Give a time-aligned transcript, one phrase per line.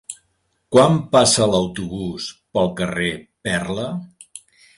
[0.75, 3.11] Quan passa l'autobús pel carrer
[3.49, 3.87] Perla?